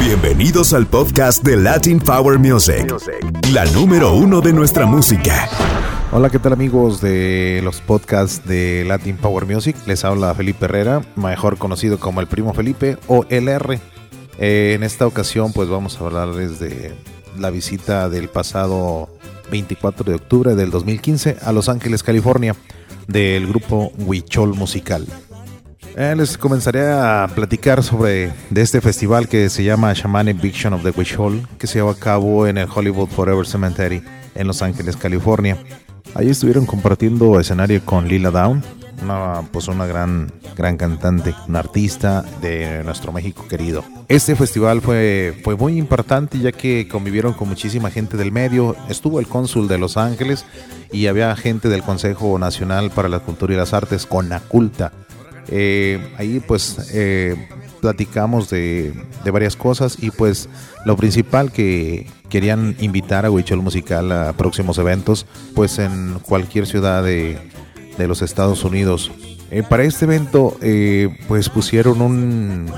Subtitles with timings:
[0.00, 2.94] Bienvenidos al podcast de Latin Power Music,
[3.52, 5.48] la número uno de nuestra música.
[6.10, 9.76] Hola, ¿qué tal amigos de los podcasts de Latin Power Music?
[9.86, 13.78] Les habla Felipe Herrera, mejor conocido como el primo Felipe o LR.
[14.38, 16.94] Eh, en esta ocasión pues vamos a hablarles de
[17.38, 19.08] la visita del pasado
[19.50, 22.56] 24 de octubre del 2015 a Los Ángeles, California,
[23.06, 25.06] del grupo Huichol Musical.
[25.94, 30.82] Eh, les comenzaré a platicar sobre de este festival que se llama Shamanic Vision of
[30.82, 34.02] the Huichol, que se lleva a cabo en el Hollywood Forever Cemetery
[34.34, 35.58] en Los Ángeles, California.
[36.14, 38.62] Ahí estuvieron compartiendo escenario con Lila Down,
[39.02, 43.84] una, pues una gran, gran cantante, una artista de nuestro México querido.
[44.08, 48.76] Este festival fue, fue muy importante ya que convivieron con muchísima gente del medio.
[48.88, 50.46] Estuvo el cónsul de Los Ángeles
[50.90, 54.92] y había gente del Consejo Nacional para la Cultura y las Artes, CONACULTA.
[55.48, 57.48] Eh, ahí pues eh,
[57.80, 58.92] platicamos de,
[59.32, 60.48] varias cosas y pues
[60.84, 67.02] lo principal que querían invitar a Huichol Musical a próximos eventos pues en cualquier ciudad
[67.02, 67.38] de,
[67.98, 69.10] de los Estados Unidos.
[69.50, 72.72] Eh, para este evento, eh, pues pusieron un,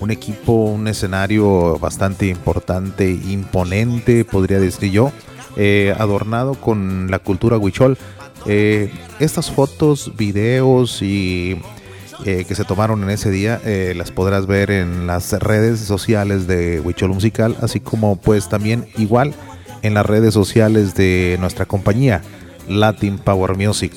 [0.00, 5.10] un equipo, un escenario bastante importante, imponente, podría decir yo,
[5.56, 7.98] eh, adornado con la cultura huichol.
[8.46, 11.60] estas fotos, videos y
[12.24, 13.60] que se tomaron en ese día
[13.94, 19.34] las podrás ver en las redes sociales de Huichol Musical, así como pues también igual
[19.82, 22.22] en las redes sociales de nuestra compañía
[22.68, 23.92] Latin Power Music.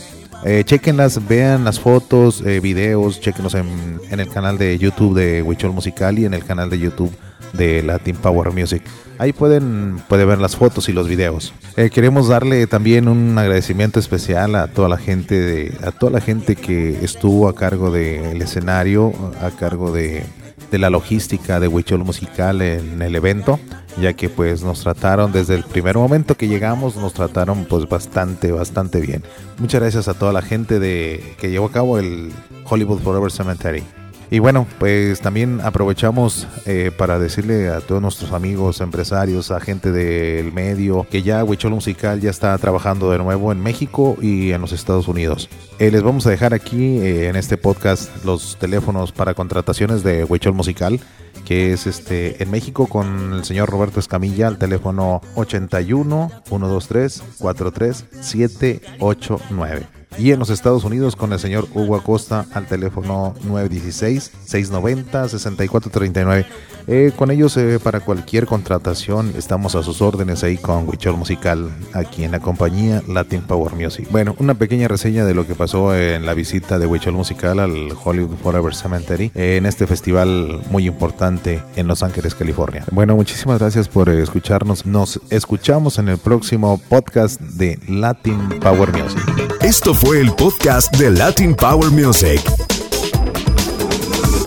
[0.46, 5.42] Eh, chequenlas, vean las fotos, eh, videos, chequenlos en, en, el canal de YouTube de
[5.42, 7.12] Huichol Musical y en el canal de YouTube
[7.54, 8.82] de Latin Power Music.
[9.18, 11.54] Ahí pueden, puede ver las fotos y los videos.
[11.76, 16.22] Eh, queremos darle también un agradecimiento especial a toda la gente de, a toda la
[16.22, 20.24] gente que estuvo a cargo del escenario, a cargo de,
[20.72, 23.60] de la logística de Huichol Musical en el evento
[24.00, 28.52] ya que pues nos trataron desde el primer momento que llegamos, nos trataron pues bastante,
[28.52, 29.24] bastante bien.
[29.58, 32.32] Muchas gracias a toda la gente de que llevó a cabo el
[32.64, 33.84] Hollywood Forever Cemetery.
[34.32, 39.92] Y bueno, pues también aprovechamos eh, para decirle a todos nuestros amigos, empresarios, a gente
[39.92, 44.62] del medio, que ya Huichol Musical ya está trabajando de nuevo en México y en
[44.62, 45.50] los Estados Unidos.
[45.80, 50.24] Eh, les vamos a dejar aquí eh, en este podcast los teléfonos para contrataciones de
[50.24, 51.00] Huichol Musical
[51.46, 58.06] que es este en México con el señor Roberto Escamilla al teléfono 81 123 43
[58.22, 66.46] 789 y en los Estados Unidos con el señor Hugo Acosta al teléfono 916-690-6439.
[66.92, 71.70] Eh, con ellos eh, para cualquier contratación estamos a sus órdenes ahí con Huichol Musical
[71.94, 74.08] aquí en la compañía Latin Power Music.
[74.10, 77.90] Bueno, una pequeña reseña de lo que pasó en la visita de Huichol Musical al
[78.04, 82.84] Hollywood Forever Cemetery eh, en este festival muy importante en Los Ángeles, California.
[82.90, 84.88] Bueno, muchísimas gracias por escucharnos.
[84.88, 89.22] Nos escuchamos en el próximo podcast de Latin Power Music.
[89.62, 92.42] Esto fue el podcast de Latin Power Music.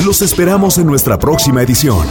[0.04, 2.04] Los esperamos en nuestra próxima edición.